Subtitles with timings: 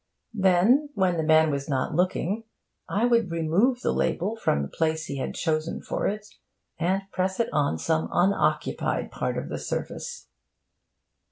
[0.33, 2.43] Then, when the man was not looking,
[2.89, 6.25] I would remove the label from the place he had chosen for it
[6.79, 10.27] and press it on some unoccupied part of the surface.